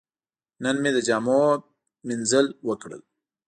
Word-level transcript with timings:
نن 0.63 0.75
مې 0.81 0.89
د 0.95 0.97
جامو 1.07 1.41
مینځل 2.07 2.47
وکړل. 2.67 3.01